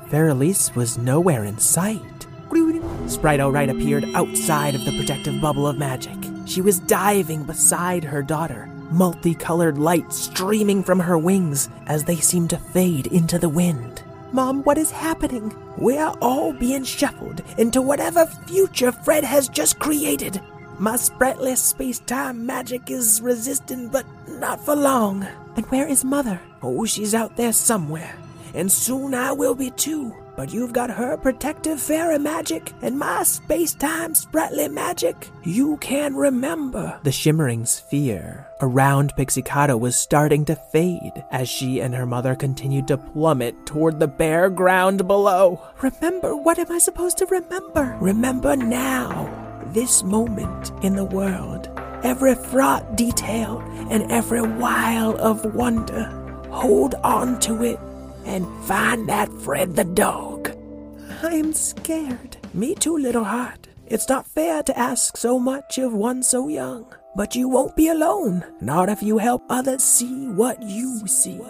Fairelise 0.09 0.75
was 0.77 0.97
nowhere 0.97 1.45
in 1.45 1.59
sight. 1.59 2.27
Sprite 3.09 3.41
Alright 3.41 3.69
appeared 3.69 4.05
outside 4.15 4.75
of 4.75 4.85
the 4.85 4.97
protective 4.97 5.41
bubble 5.41 5.67
of 5.67 5.79
magic. 5.79 6.17
She 6.47 6.61
was 6.61 6.79
diving 6.79 7.43
beside 7.45 8.05
her 8.05 8.23
daughter, 8.23 8.71
multicolored 8.91 9.77
light 9.77 10.13
streaming 10.13 10.83
from 10.85 11.01
her 11.01 11.19
wings 11.19 11.69
as 11.87 12.05
they 12.05 12.17
seemed 12.17 12.51
to 12.51 12.59
fade 12.59 13.09
into 13.09 13.39
the 13.39 13.49
wind. 13.49 14.03
Mom, 14.33 14.63
what 14.63 14.79
is 14.79 14.91
happening? 14.91 15.55
We're 15.77 16.13
all 16.21 16.53
being 16.53 16.85
shuffled 16.85 17.43
into 17.57 17.83
whatever 17.83 18.27
future 18.27 18.93
Fred 18.93 19.25
has 19.25 19.49
just 19.49 19.79
created. 19.79 20.41
My 20.81 20.95
spritless 20.95 21.59
space 21.59 21.99
time 21.99 22.47
magic 22.47 22.89
is 22.89 23.21
resistant, 23.21 23.91
but 23.91 24.07
not 24.29 24.65
for 24.65 24.77
long. 24.77 25.27
And 25.57 25.67
where 25.67 25.89
is 25.89 26.05
Mother? 26.05 26.41
Oh, 26.63 26.85
she's 26.85 27.17
out 27.17 27.37
there 27.37 27.53
somewhere. 27.53 28.15
And 28.55 28.71
soon 28.71 29.13
I 29.13 29.33
will 29.33 29.57
be 29.57 29.71
too. 29.73 30.15
But 30.37 30.53
you've 30.53 30.73
got 30.73 30.91
her 30.91 31.17
protective 31.17 31.81
fairy 31.81 32.17
magic 32.17 32.73
and 32.81 32.97
my 32.97 33.25
space 33.25 33.75
time 33.75 34.15
sprightly 34.15 34.69
magic. 34.69 35.31
You 35.43 35.79
can 35.79 36.15
remember. 36.15 37.01
The 37.03 37.11
shimmering 37.11 37.67
sphere 37.67 38.47
around 38.61 39.15
Pixicato 39.17 39.77
was 39.77 39.97
starting 39.97 40.45
to 40.45 40.55
fade 40.55 41.25
as 41.33 41.49
she 41.49 41.81
and 41.81 41.93
her 41.93 42.07
mother 42.07 42.37
continued 42.37 42.87
to 42.87 42.99
plummet 42.99 43.67
toward 43.67 43.99
the 43.99 44.07
bare 44.07 44.49
ground 44.49 45.09
below. 45.09 45.61
Remember? 45.83 46.37
What 46.37 46.61
am 46.61 46.71
I 46.71 46.79
supposed 46.79 47.19
to 47.19 47.27
remember? 47.27 47.99
Remember 48.01 48.55
now, 48.55 49.38
this 49.73 50.03
moment 50.03 50.73
in 50.83 50.97
the 50.97 51.05
world, 51.05 51.69
every 52.03 52.35
fraught 52.35 52.97
detail 52.97 53.61
and 53.91 54.11
every 54.11 54.43
while 54.43 55.17
of 55.19 55.55
wonder. 55.55 56.05
Hold 56.51 56.95
on 57.05 57.39
to 57.41 57.63
it 57.63 57.79
and 58.25 58.47
find 58.65 59.09
that 59.09 59.33
Fred 59.33 59.77
the 59.77 59.85
dog. 59.85 60.51
I'm 61.23 61.53
scared. 61.53 62.37
Me 62.55 62.75
too, 62.75 62.97
little 62.97 63.25
heart. 63.25 63.69
It's 63.87 64.09
not 64.09 64.27
fair 64.27 64.63
to 64.63 64.79
ask 64.79 65.17
so 65.17 65.39
much 65.39 65.79
of 65.79 65.93
one 65.93 66.23
so 66.23 66.49
young. 66.49 66.87
But 67.17 67.35
you 67.35 67.49
won't 67.49 67.75
be 67.75 67.89
alone, 67.89 68.45
not 68.61 68.89
if 68.89 69.03
you 69.03 69.19
help 69.19 69.43
others 69.49 69.83
see 69.83 70.29
what 70.29 70.63
you 70.63 71.07
see. 71.09 71.41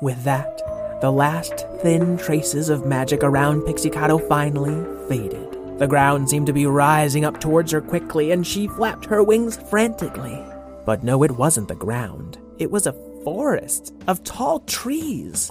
With 0.00 0.22
that, 0.24 0.62
the 1.00 1.10
last 1.10 1.66
thin 1.82 2.16
traces 2.16 2.70
of 2.70 2.86
magic 2.86 3.22
around 3.22 3.62
Pixicato 3.62 4.26
finally 4.28 4.76
faded. 5.08 5.59
The 5.80 5.88
ground 5.88 6.28
seemed 6.28 6.46
to 6.46 6.52
be 6.52 6.66
rising 6.66 7.24
up 7.24 7.40
towards 7.40 7.72
her 7.72 7.80
quickly, 7.80 8.32
and 8.32 8.46
she 8.46 8.68
flapped 8.68 9.06
her 9.06 9.22
wings 9.22 9.56
frantically. 9.70 10.38
But 10.84 11.02
no, 11.02 11.22
it 11.22 11.30
wasn't 11.30 11.68
the 11.68 11.74
ground. 11.74 12.36
It 12.58 12.70
was 12.70 12.86
a 12.86 12.92
forest 13.24 13.94
of 14.06 14.22
tall 14.22 14.60
trees 14.66 15.48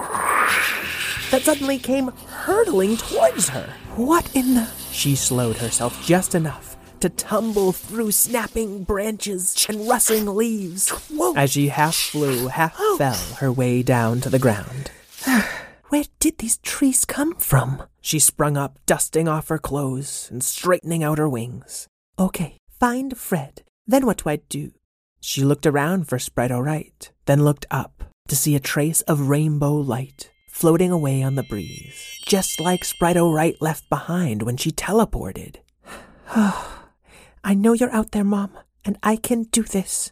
that 1.32 1.42
suddenly 1.42 1.80
came 1.80 2.10
hurtling 2.28 2.98
towards 2.98 3.50
her. 3.50 3.74
What 3.96 4.30
in 4.36 4.54
the. 4.54 4.68
She 4.92 5.16
slowed 5.16 5.58
herself 5.58 6.00
just 6.06 6.36
enough 6.36 6.78
to 7.00 7.10
tumble 7.10 7.72
through 7.72 8.12
snapping 8.12 8.84
branches 8.84 9.66
and 9.68 9.88
rustling 9.88 10.28
leaves 10.28 10.94
as 11.36 11.54
she 11.54 11.70
half 11.70 11.96
flew, 11.96 12.50
half 12.50 12.76
oh. 12.78 12.98
fell 13.00 13.36
her 13.40 13.52
way 13.52 13.82
down 13.82 14.22
to 14.22 14.30
the 14.30 14.38
ground. 14.38 14.92
Where 15.90 16.06
did 16.20 16.38
these 16.38 16.58
trees 16.58 17.04
come 17.04 17.34
from? 17.36 17.82
She 18.00 18.20
sprung 18.20 18.58
up, 18.58 18.78
dusting 18.86 19.28
off 19.28 19.48
her 19.48 19.58
clothes 19.58 20.28
and 20.32 20.44
straightening 20.44 21.04
out 21.04 21.18
her 21.18 21.28
wings. 21.28 21.88
Okay, 22.20 22.58
find 22.80 23.18
Fred. 23.18 23.64
Then 23.88 24.06
what 24.06 24.24
do 24.24 24.30
I 24.30 24.36
do? 24.50 24.72
She 25.20 25.44
looked 25.44 25.66
around 25.66 26.08
for 26.08 26.20
Sprite 26.20 26.52
Alright, 26.52 27.12
then 27.26 27.44
looked 27.44 27.66
up 27.72 28.04
to 28.28 28.36
see 28.36 28.56
a 28.56 28.60
trace 28.60 29.02
of 29.02 29.30
rainbow 29.30 29.74
light 29.74 30.30
floating 30.48 30.92
away 30.92 31.24
on 31.24 31.34
the 31.34 31.44
breeze, 31.44 32.20
just 32.24 32.60
like 32.60 32.86
Sprite 32.86 33.18
Alright 33.18 33.60
left 33.60 33.90
behind 33.90 34.44
when 34.44 34.58
she 34.58 34.72
teleported. 34.72 35.56
I 36.36 37.54
know 37.56 37.74
you're 37.74 37.92
out 37.92 38.12
there, 38.12 38.24
Mom, 38.24 38.52
and 38.86 39.00
I 39.02 39.16
can 39.16 39.44
do 39.44 39.64
this. 39.64 40.12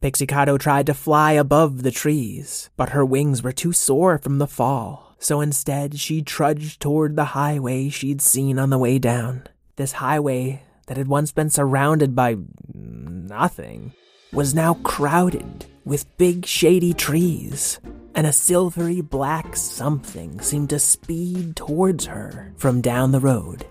Pixicato 0.00 0.58
tried 0.58 0.86
to 0.86 0.94
fly 0.94 1.32
above 1.32 1.82
the 1.82 1.90
trees, 1.90 2.70
but 2.76 2.90
her 2.90 3.04
wings 3.04 3.42
were 3.42 3.52
too 3.52 3.72
sore 3.72 4.16
from 4.16 4.38
the 4.38 4.46
fall, 4.46 5.07
so 5.18 5.40
instead 5.40 5.98
she 5.98 6.22
trudged 6.22 6.80
toward 6.80 7.16
the 7.16 7.26
highway 7.26 7.88
she'd 7.88 8.22
seen 8.22 8.58
on 8.58 8.70
the 8.70 8.78
way 8.78 8.98
down. 8.98 9.44
This 9.76 9.92
highway 9.92 10.62
that 10.86 10.96
had 10.96 11.08
once 11.08 11.32
been 11.32 11.50
surrounded 11.50 12.14
by 12.14 12.36
nothing 12.74 13.92
was 14.32 14.54
now 14.54 14.74
crowded 14.74 15.66
with 15.84 16.16
big 16.18 16.44
shady 16.44 16.92
trees, 16.92 17.80
and 18.14 18.26
a 18.26 18.32
silvery 18.32 19.00
black 19.00 19.56
something 19.56 20.40
seemed 20.40 20.70
to 20.70 20.78
speed 20.78 21.56
towards 21.56 22.06
her 22.06 22.52
from 22.56 22.80
down 22.80 23.12
the 23.12 23.20
road. 23.20 23.64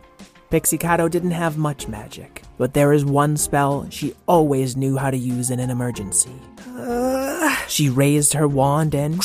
Pixicato 0.50 1.10
didn't 1.12 1.32
have 1.32 1.58
much 1.58 1.88
magic, 1.88 2.42
but 2.58 2.74
there 2.74 2.94
is 2.94 3.04
one 3.04 3.36
spell 3.36 3.88
she 3.89 4.16
always 4.27 4.77
knew 4.77 4.98
how 4.98 5.12
to 5.12 5.18
use 5.18 5.51
in 5.51 5.60
an 5.60 5.70
emergency. 5.70 6.32
Uh. 6.70 7.54
she 7.68 7.89
raised 7.89 8.34
her 8.34 8.48
wand 8.48 8.96
and 8.96 9.22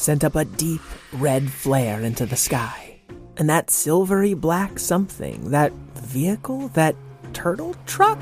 sent 0.00 0.24
up 0.24 0.34
a 0.34 0.44
deep 0.44 0.80
red 1.12 1.50
flare 1.50 2.00
into 2.00 2.24
the 2.24 2.36
sky. 2.36 2.98
And 3.36 3.48
that 3.50 3.70
silvery 3.70 4.34
black 4.34 4.78
something, 4.78 5.50
that 5.50 5.72
vehicle, 5.94 6.68
that 6.68 6.96
turtle 7.32 7.74
truck, 7.86 8.18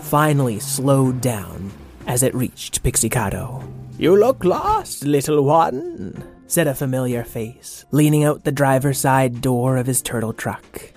finally 0.00 0.60
slowed 0.60 1.20
down 1.20 1.72
as 2.06 2.22
it 2.22 2.34
reached 2.34 2.82
Pixicato. 2.82 3.62
You 3.98 4.16
look 4.16 4.44
lost, 4.44 5.04
little 5.04 5.42
one, 5.42 6.22
said 6.46 6.68
a 6.68 6.74
familiar 6.74 7.24
face, 7.24 7.84
leaning 7.90 8.24
out 8.24 8.44
the 8.44 8.52
driver's 8.52 8.98
side 8.98 9.40
door 9.40 9.76
of 9.76 9.86
his 9.86 10.02
turtle 10.02 10.32
truck. 10.32 10.92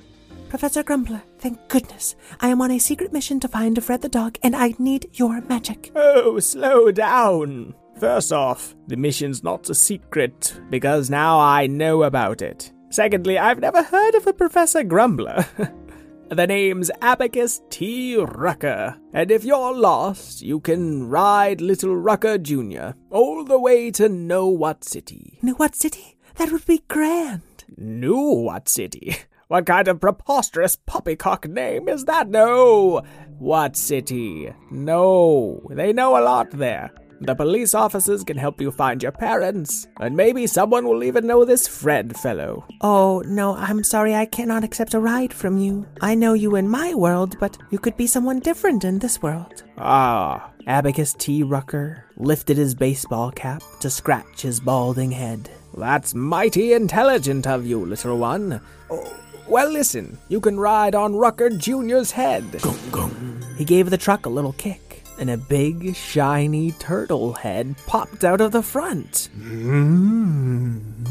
Professor 0.49 0.83
Grumbler, 0.83 1.21
thank 1.39 1.59
goodness. 1.69 2.15
I 2.39 2.49
am 2.49 2.61
on 2.61 2.71
a 2.71 2.79
secret 2.79 3.13
mission 3.13 3.39
to 3.39 3.47
find 3.47 3.83
Fred 3.83 4.01
the 4.01 4.09
dog, 4.09 4.37
and 4.43 4.55
I 4.55 4.75
need 4.77 5.09
your 5.13 5.41
magic. 5.41 5.91
Oh, 5.95 6.39
slow 6.39 6.91
down. 6.91 7.73
First 7.99 8.31
off, 8.31 8.77
the 8.87 8.95
mission's 8.95 9.43
not 9.43 9.69
a 9.69 9.75
secret, 9.75 10.57
because 10.69 11.09
now 11.09 11.37
I 11.37 11.67
know 11.67 12.03
about 12.03 12.41
it. 12.41 12.71
Secondly, 12.89 13.37
I've 13.37 13.59
never 13.59 13.83
heard 13.83 14.15
of 14.15 14.25
a 14.25 14.31
Professor 14.31 14.83
Grumbler. 14.83 15.45
the 16.29 16.47
name's 16.47 16.89
Abacus 17.01 17.61
T. 17.69 18.15
Rucker, 18.15 18.95
and 19.13 19.29
if 19.29 19.43
you're 19.43 19.75
lost, 19.75 20.41
you 20.41 20.61
can 20.61 21.09
ride 21.09 21.59
Little 21.59 21.93
Rucker 21.93 22.37
Jr. 22.37 22.91
all 23.09 23.43
the 23.43 23.59
way 23.59 23.91
to 23.91 24.07
Know 24.07 24.47
What 24.47 24.85
City. 24.85 25.37
Know 25.41 25.55
what 25.55 25.75
city? 25.75 26.15
That 26.35 26.53
would 26.53 26.65
be 26.65 26.83
grand. 26.87 27.65
New 27.75 28.17
what 28.17 28.69
city? 28.69 29.17
What 29.49 29.65
kind 29.65 29.87
of 29.87 29.99
preposterous 29.99 30.75
poppycock 30.75 31.47
name 31.47 31.89
is 31.89 32.05
that? 32.05 32.29
No! 32.29 33.01
What 33.39 33.75
city? 33.75 34.53
No, 34.69 35.67
they 35.71 35.91
know 35.91 36.17
a 36.17 36.23
lot 36.23 36.51
there. 36.51 36.91
The 37.21 37.35
police 37.35 37.73
officers 37.73 38.23
can 38.23 38.37
help 38.37 38.61
you 38.61 38.71
find 38.71 39.03
your 39.03 39.11
parents, 39.11 39.87
and 39.99 40.15
maybe 40.15 40.47
someone 40.47 40.87
will 40.87 41.03
even 41.03 41.27
know 41.27 41.43
this 41.43 41.67
Fred 41.67 42.15
fellow. 42.17 42.65
Oh, 42.79 43.21
no, 43.27 43.55
I'm 43.55 43.83
sorry 43.83 44.15
I 44.15 44.25
cannot 44.25 44.63
accept 44.63 44.93
a 44.93 44.99
ride 45.01 45.33
from 45.33 45.57
you. 45.57 45.85
I 45.99 46.15
know 46.15 46.33
you 46.33 46.55
in 46.55 46.69
my 46.69 46.93
world, 46.93 47.35
but 47.39 47.57
you 47.71 47.77
could 47.77 47.97
be 47.97 48.07
someone 48.07 48.39
different 48.39 48.85
in 48.85 48.99
this 48.99 49.21
world. 49.21 49.63
Ah, 49.77 50.49
Abacus 50.65 51.13
T. 51.13 51.43
Rucker 51.43 52.05
lifted 52.15 52.55
his 52.57 52.73
baseball 52.73 53.31
cap 53.31 53.61
to 53.81 53.89
scratch 53.89 54.41
his 54.41 54.61
balding 54.61 55.11
head. 55.11 55.49
that's 55.77 56.15
mighty 56.15 56.71
intelligent 56.73 57.45
of 57.45 57.65
you, 57.65 57.85
little 57.85 58.17
one. 58.17 58.61
Oh, 58.89 59.13
well, 59.47 59.69
listen, 59.69 60.17
you 60.29 60.39
can 60.39 60.59
ride 60.59 60.95
on 60.95 61.15
Rucker 61.15 61.49
Jr.'s 61.49 62.11
head. 62.11 62.43
Gung, 62.53 62.91
gung. 62.91 63.57
He 63.57 63.65
gave 63.65 63.89
the 63.89 63.97
truck 63.97 64.25
a 64.25 64.29
little 64.29 64.53
kick, 64.53 64.88
and 65.19 65.29
a 65.29 65.37
big, 65.37 65.95
shiny 65.95 66.71
turtle 66.73 67.33
head 67.33 67.75
popped 67.85 68.23
out 68.23 68.41
of 68.41 68.51
the 68.51 68.63
front. 68.63 69.29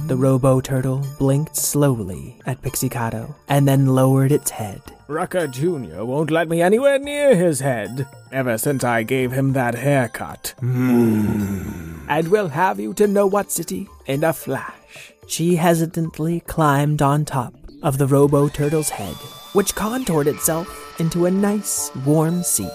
The 0.08 0.16
robo 0.16 0.60
turtle 0.60 1.04
blinked 1.18 1.54
slowly 1.56 2.40
at 2.46 2.62
Pixicato 2.62 3.34
and 3.48 3.68
then 3.68 3.86
lowered 3.86 4.32
its 4.32 4.50
head. 4.50 4.80
Rucker 5.06 5.46
Jr. 5.46 6.04
won't 6.04 6.30
let 6.30 6.48
me 6.48 6.60
anywhere 6.60 6.98
near 6.98 7.34
his 7.34 7.60
head 7.60 8.06
ever 8.32 8.58
since 8.58 8.84
I 8.84 9.02
gave 9.02 9.32
him 9.32 9.52
that 9.52 9.74
haircut. 9.74 10.54
Hmm. 10.60 12.06
And 12.08 12.28
we'll 12.28 12.48
have 12.48 12.80
you 12.80 12.94
to 12.94 13.06
know 13.06 13.26
what 13.26 13.52
city 13.52 13.88
in 14.06 14.24
a 14.24 14.32
flash. 14.32 15.12
She 15.26 15.56
hesitantly 15.56 16.40
climbed 16.40 17.02
on 17.02 17.24
top 17.24 17.54
of 17.82 17.98
the 17.98 18.06
robo 18.06 18.48
turtle's 18.48 18.88
head, 18.90 19.16
which 19.52 19.74
contoured 19.74 20.26
itself 20.26 21.00
into 21.00 21.26
a 21.26 21.30
nice, 21.30 21.90
warm 22.04 22.42
seat. 22.42 22.70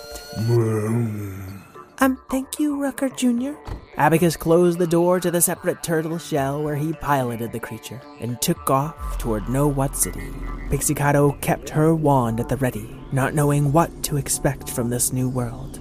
Um, 2.00 2.20
thank 2.30 2.60
you, 2.60 2.82
Rucker 2.82 3.10
Jr. 3.10 3.54
Abacus 3.98 4.36
closed 4.36 4.80
the 4.80 4.88
door 4.88 5.20
to 5.20 5.32
the 5.32 5.40
separate 5.40 5.84
turtle 5.84 6.18
shell 6.18 6.62
where 6.64 6.76
he 6.76 6.94
piloted 6.94 7.52
the 7.52 7.60
creature 7.60 8.02
and 8.20 8.42
took 8.42 8.70
off 8.70 9.18
toward 9.20 9.48
Know 9.48 9.68
What 9.68 9.96
City. 9.96 10.32
Pixicato 10.70 11.40
kept 11.42 11.70
her 11.70 11.96
wand 11.96 12.40
at 12.40 12.50
the 12.50 12.58
ready, 12.58 13.00
not 13.12 13.36
knowing 13.36 13.72
what 13.72 14.04
to 14.04 14.18
expect 14.18 14.70
from 14.70 14.90
this 14.90 15.14
new 15.14 15.30
world. 15.30 15.80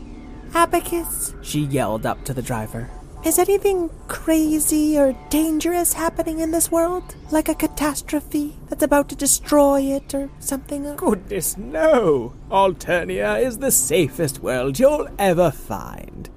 Abacus, 0.55 1.35
she 1.41 1.63
yelled 1.63 2.05
up 2.05 2.23
to 2.25 2.35
the 2.35 2.43
driver. 2.43 2.91
Is 3.25 3.38
anything 3.38 3.88
crazy 4.09 4.99
or 4.99 5.12
dangerous 5.31 5.93
happening 5.93 6.41
in 6.41 6.50
this 6.50 6.73
world? 6.73 7.14
Like 7.31 7.49
a 7.49 7.55
catastrophe 7.55 8.57
that's 8.69 8.83
about 8.83 9.09
to 9.11 9.14
destroy 9.14 9.83
it 9.83 10.12
or 10.12 10.29
something? 10.41 10.97
Goodness, 10.97 11.57
no! 11.57 12.33
Alternia 12.50 13.41
is 13.41 13.59
the 13.59 13.71
safest 13.71 14.41
world 14.41 14.81
you'll 14.81 15.09
ever 15.21 15.52
find. 15.52 16.31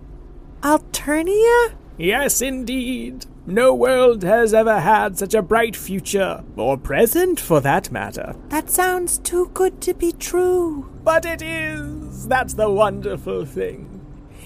Alternia? 0.62 1.74
Yes, 1.98 2.39
indeed. 2.39 3.25
No 3.48 3.74
world 3.74 4.22
has 4.22 4.54
ever 4.54 4.80
had 4.80 5.18
such 5.18 5.34
a 5.34 5.42
bright 5.42 5.75
future, 5.75 6.44
or 6.56 6.77
present 6.77 7.39
for 7.39 7.60
that 7.62 7.92
matter. 7.92 8.36
That 8.50 8.70
sounds 8.70 9.18
too 9.18 9.50
good 9.56 9.82
to 9.82 9.96
be 9.96 10.12
true. 10.12 10.88
But 11.04 11.25
it 11.25 11.42
is! 11.42 12.27
That's 12.27 12.54
the 12.54 12.70
wonderful 12.70 13.46
thing. 13.46 13.95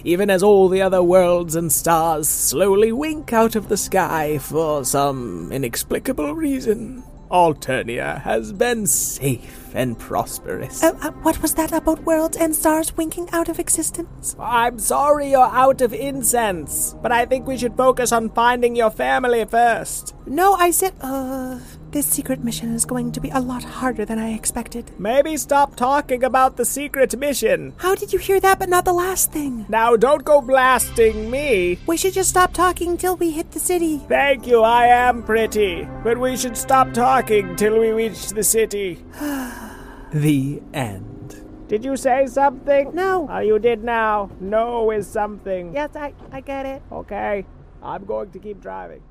Even 0.03 0.29
as 0.29 0.43
all 0.43 0.69
the 0.69 0.81
other 0.81 1.03
worlds 1.03 1.55
and 1.55 1.71
stars 1.71 2.27
slowly 2.27 2.91
wink 2.91 3.33
out 3.33 3.55
of 3.55 3.67
the 3.67 3.77
sky 3.77 4.37
for 4.37 4.85
some 4.85 5.51
inexplicable 5.51 6.33
reason, 6.33 7.03
Alternia 7.29 8.21
has 8.21 8.51
been 8.53 8.87
safe 8.87 9.69
and 9.75 9.99
prosperous. 9.99 10.83
Uh, 10.83 10.97
uh, 11.01 11.11
what 11.21 11.41
was 11.41 11.53
that 11.53 11.71
about 11.71 12.03
worlds 12.03 12.37
and 12.37 12.55
stars 12.55 12.95
winking 12.97 13.29
out 13.31 13.49
of 13.49 13.59
existence? 13.59 14.35
I'm 14.39 14.79
sorry 14.79 15.31
you're 15.31 15.41
out 15.41 15.81
of 15.81 15.93
incense, 15.93 16.95
but 17.01 17.11
I 17.11 17.25
think 17.25 17.45
we 17.45 17.57
should 17.57 17.77
focus 17.77 18.11
on 18.11 18.29
finding 18.29 18.75
your 18.75 18.89
family 18.89 19.45
first. 19.45 20.15
No, 20.25 20.53
I 20.53 20.71
said, 20.71 20.93
uh, 21.01 21.59
this 21.91 22.05
secret 22.05 22.43
mission 22.43 22.73
is 22.73 22.85
going 22.85 23.11
to 23.11 23.21
be 23.21 23.29
a 23.29 23.39
lot 23.39 23.63
harder 23.63 24.05
than 24.05 24.19
I 24.19 24.33
expected. 24.33 24.91
Maybe 24.99 25.37
stop 25.37 25.75
talking 25.75 26.23
about 26.23 26.57
the 26.57 26.65
secret 26.65 27.17
mission. 27.17 27.73
How 27.77 27.95
did 27.95 28.13
you 28.13 28.19
hear 28.19 28.39
that 28.39 28.59
but 28.59 28.69
not 28.69 28.85
the 28.85 28.93
last 28.93 29.31
thing? 29.31 29.65
Now 29.69 29.95
don't 29.95 30.23
go 30.23 30.41
blasting 30.41 31.29
me. 31.29 31.79
We 31.87 31.97
should 31.97 32.13
just 32.13 32.29
stop 32.29 32.53
talking 32.53 32.97
till 32.97 33.15
we 33.15 33.31
hit 33.31 33.51
the 33.51 33.59
city. 33.59 33.97
Thank 34.07 34.47
you, 34.47 34.61
I 34.61 34.85
am 34.87 35.23
pretty. 35.23 35.87
But 36.03 36.17
we 36.17 36.37
should 36.37 36.57
stop 36.57 36.93
talking 36.93 37.55
till 37.55 37.79
we 37.79 37.91
reach 37.91 38.29
the 38.29 38.43
city. 38.43 39.03
The 40.11 40.59
end. 40.73 41.35
Did 41.67 41.85
you 41.85 41.95
say 41.95 42.25
something? 42.25 42.95
No. 42.95 43.27
Oh, 43.29 43.37
you 43.37 43.59
did 43.59 43.83
now. 43.83 44.31
No 44.39 44.89
is 44.89 45.05
something. 45.05 45.71
Yes, 45.71 45.95
I, 45.95 46.15
I 46.31 46.41
get 46.41 46.65
it. 46.65 46.81
Okay, 46.91 47.45
I'm 47.83 48.05
going 48.05 48.31
to 48.31 48.39
keep 48.39 48.59
driving. 48.59 49.03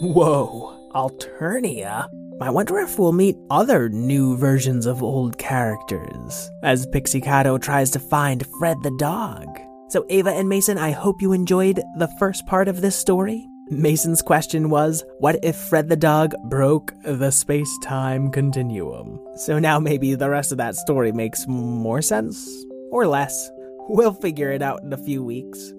Whoa, 0.00 0.90
Alternia? 0.94 2.08
I 2.40 2.50
wonder 2.50 2.78
if 2.78 2.98
we'll 2.98 3.12
meet 3.12 3.36
other 3.50 3.88
new 3.88 4.36
versions 4.36 4.86
of 4.86 5.02
old 5.02 5.38
characters 5.38 6.50
as 6.62 6.86
Pixicato 6.88 7.60
tries 7.60 7.90
to 7.92 7.98
find 7.98 8.46
Fred 8.58 8.78
the 8.82 8.96
dog. 8.98 9.46
So, 9.90 10.04
Ava 10.08 10.30
and 10.30 10.48
Mason, 10.48 10.78
I 10.78 10.90
hope 10.90 11.22
you 11.22 11.32
enjoyed 11.32 11.80
the 11.98 12.08
first 12.18 12.46
part 12.46 12.66
of 12.66 12.80
this 12.80 12.96
story. 12.96 13.46
Mason's 13.70 14.22
question 14.22 14.70
was 14.70 15.04
What 15.20 15.38
if 15.42 15.56
Fred 15.56 15.88
the 15.88 15.96
dog 15.96 16.34
broke 16.44 16.92
the 17.04 17.30
space 17.30 17.78
time 17.82 18.30
continuum? 18.30 19.20
So 19.36 19.58
now 19.58 19.78
maybe 19.78 20.14
the 20.14 20.28
rest 20.28 20.52
of 20.52 20.58
that 20.58 20.76
story 20.76 21.12
makes 21.12 21.46
more 21.46 22.02
sense 22.02 22.50
or 22.90 23.06
less. 23.06 23.50
We'll 23.88 24.14
figure 24.14 24.50
it 24.50 24.62
out 24.62 24.82
in 24.82 24.92
a 24.92 24.98
few 24.98 25.22
weeks. 25.24 25.72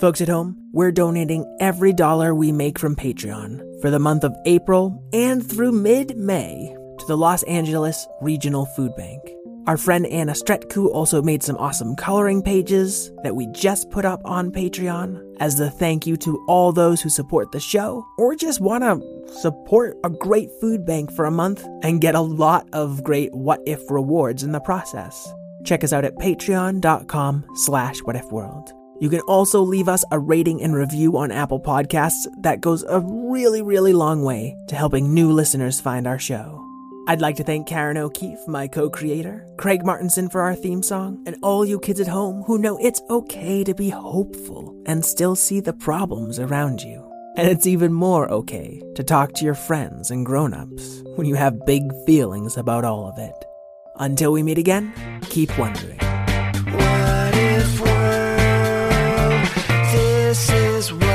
Folks 0.00 0.20
at 0.20 0.28
home, 0.28 0.54
we're 0.72 0.92
donating 0.92 1.46
every 1.58 1.90
dollar 1.90 2.34
we 2.34 2.52
make 2.52 2.78
from 2.78 2.94
Patreon 2.94 3.80
for 3.80 3.88
the 3.88 3.98
month 3.98 4.24
of 4.24 4.36
April 4.44 5.02
and 5.14 5.48
through 5.48 5.72
mid 5.72 6.18
May 6.18 6.76
to 6.98 7.06
the 7.06 7.16
Los 7.16 7.42
Angeles 7.44 8.06
Regional 8.20 8.66
Food 8.66 8.94
Bank. 8.94 9.22
Our 9.66 9.78
friend 9.78 10.04
Ana 10.06 10.32
Stretcu 10.32 10.90
also 10.90 11.22
made 11.22 11.42
some 11.42 11.56
awesome 11.56 11.96
coloring 11.96 12.42
pages 12.42 13.10
that 13.22 13.34
we 13.34 13.46
just 13.52 13.90
put 13.90 14.04
up 14.04 14.20
on 14.26 14.52
Patreon 14.52 15.36
as 15.40 15.56
the 15.56 15.70
thank 15.70 16.06
you 16.06 16.18
to 16.18 16.44
all 16.46 16.72
those 16.72 17.00
who 17.00 17.08
support 17.08 17.50
the 17.52 17.58
show 17.58 18.06
or 18.18 18.36
just 18.36 18.60
want 18.60 18.84
to 18.84 19.40
support 19.40 19.96
a 20.04 20.10
great 20.10 20.50
food 20.60 20.84
bank 20.84 21.10
for 21.10 21.24
a 21.24 21.30
month 21.30 21.66
and 21.82 22.02
get 22.02 22.14
a 22.14 22.20
lot 22.20 22.68
of 22.74 23.02
great 23.02 23.34
what 23.34 23.60
if 23.64 23.80
rewards 23.90 24.42
in 24.42 24.52
the 24.52 24.60
process. 24.60 25.32
Check 25.64 25.82
us 25.82 25.94
out 25.94 26.04
at 26.04 26.16
patreon.com 26.16 27.46
slash 27.54 28.00
whatifworld. 28.02 28.72
You 28.98 29.10
can 29.10 29.20
also 29.20 29.60
leave 29.60 29.88
us 29.88 30.04
a 30.10 30.18
rating 30.18 30.62
and 30.62 30.74
review 30.74 31.18
on 31.18 31.30
Apple 31.30 31.60
Podcasts. 31.60 32.26
That 32.38 32.60
goes 32.60 32.82
a 32.82 33.00
really, 33.00 33.60
really 33.60 33.92
long 33.92 34.22
way 34.22 34.56
to 34.68 34.76
helping 34.76 35.12
new 35.12 35.30
listeners 35.32 35.80
find 35.80 36.06
our 36.06 36.18
show. 36.18 36.62
I'd 37.08 37.20
like 37.20 37.36
to 37.36 37.44
thank 37.44 37.68
Karen 37.68 37.98
O'Keeffe, 37.98 38.48
my 38.48 38.66
co 38.66 38.90
creator, 38.90 39.46
Craig 39.58 39.84
Martinson 39.84 40.28
for 40.28 40.40
our 40.40 40.54
theme 40.54 40.82
song, 40.82 41.22
and 41.26 41.36
all 41.42 41.64
you 41.64 41.78
kids 41.78 42.00
at 42.00 42.08
home 42.08 42.42
who 42.42 42.58
know 42.58 42.78
it's 42.78 43.02
okay 43.10 43.62
to 43.64 43.74
be 43.74 43.90
hopeful 43.90 44.74
and 44.86 45.04
still 45.04 45.36
see 45.36 45.60
the 45.60 45.72
problems 45.72 46.38
around 46.38 46.80
you. 46.80 47.04
And 47.36 47.48
it's 47.48 47.66
even 47.66 47.92
more 47.92 48.28
okay 48.30 48.82
to 48.94 49.04
talk 49.04 49.34
to 49.34 49.44
your 49.44 49.54
friends 49.54 50.10
and 50.10 50.24
grown 50.24 50.54
ups 50.54 51.02
when 51.16 51.26
you 51.26 51.34
have 51.34 51.66
big 51.66 51.82
feelings 52.06 52.56
about 52.56 52.84
all 52.84 53.06
of 53.06 53.18
it. 53.18 53.44
Until 53.96 54.32
we 54.32 54.42
meet 54.42 54.58
again, 54.58 54.92
keep 55.28 55.56
wondering. 55.58 56.05
This 60.46 60.92
is. 60.92 61.05